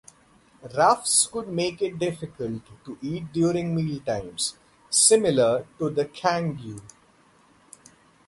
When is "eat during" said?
3.03-3.75